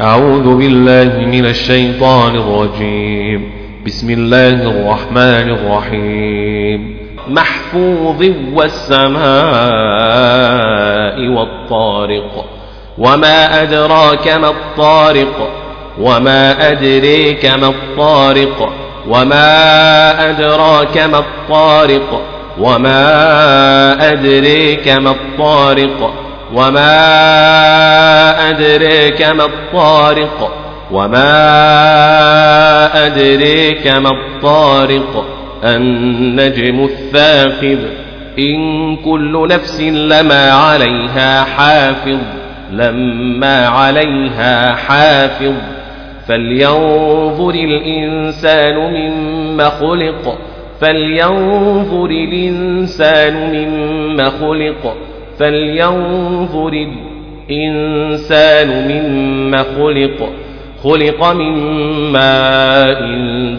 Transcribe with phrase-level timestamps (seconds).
[0.00, 3.50] أعوذ بالله من الشيطان الرجيم.
[3.86, 6.96] بسم الله الرحمن الرحيم.
[7.28, 9.18] محفوظ والسماء
[11.28, 12.44] والطارق.
[12.98, 15.50] وما أدراك ما الطارق.
[16.00, 18.72] وما أدريك ما الطارق.
[19.08, 22.22] وما أدراك ما الطارق.
[22.58, 26.27] وما أدريك ما الطارق.
[26.54, 26.90] وما
[28.50, 30.52] أدريك ما الطارق
[30.90, 31.26] وما
[33.06, 35.24] أدريك ما الطارق
[35.64, 37.78] النجم الثاقب
[38.38, 42.18] إن كل نفس لما عليها حافظ
[42.72, 45.54] لما عليها حافظ
[46.28, 50.38] فلينظر الإنسان مما خلق
[50.80, 54.96] فلينظر الإنسان مما خلق
[55.38, 56.72] فلينظر
[57.50, 60.28] الإنسان مما خلق
[60.82, 61.54] خلق من
[62.12, 63.00] ماء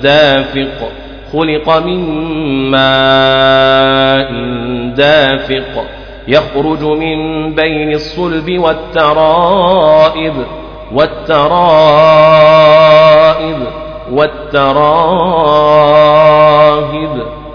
[0.03, 0.91] دافق
[1.33, 1.99] خلق من
[2.71, 4.31] ماء
[4.95, 5.85] دافق
[6.27, 7.17] يخرج من
[7.55, 10.33] بين الصلب والترائب
[10.91, 11.39] والترائب
[14.11, 14.99] والتراهب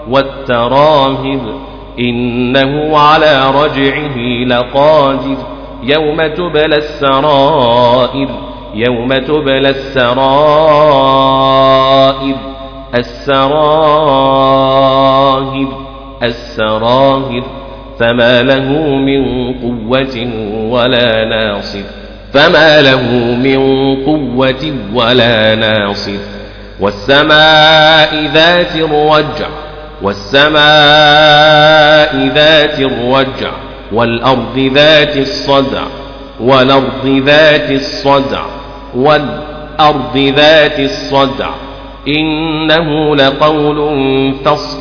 [0.09, 1.64] والتراهب.
[1.99, 5.37] إنه على رجعه لقادر.
[5.83, 8.27] يوم تبلى السرائر
[8.75, 10.25] يوم تبلى السرائر.
[12.95, 13.45] السراهر
[16.23, 17.43] السراهر.
[17.99, 20.27] فما له من قوة
[20.69, 21.83] ولا ناصر.
[22.33, 23.01] فما له
[23.35, 23.59] من
[24.05, 26.19] قوة ولا ناصر.
[26.79, 29.64] والسماء ذات الرجع.
[30.01, 30.55] والسماء
[32.35, 33.51] ذات الرجع
[33.91, 35.83] والأرض ذات الصدع
[36.39, 38.45] والأرض ذات الصدع
[38.95, 41.49] والأرض ذات الصدع
[42.07, 44.79] إنه لقول فصل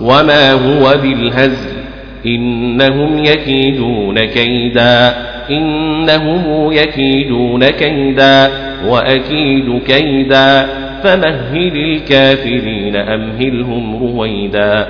[0.00, 1.82] وما هو بالهزل
[2.26, 5.14] إنهم يكيدون كيدا
[5.50, 8.50] إنهم يكيدون كيدا
[8.86, 10.68] وأكيد كيدا
[11.02, 14.86] فمهل الكافرين أمهلهم رويدا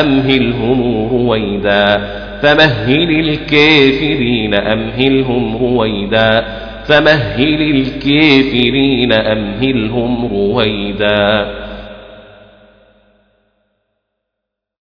[0.00, 2.00] أمهلهم رويدا.
[2.42, 6.44] فمهل الكافرين أمهلهم رويدا.
[6.84, 11.46] فمهل الكافرين أمهلهم رويدا.